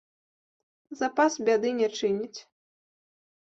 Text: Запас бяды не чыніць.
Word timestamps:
Запас 1.01 1.33
бяды 1.51 1.69
не 1.83 1.91
чыніць. 2.01 2.39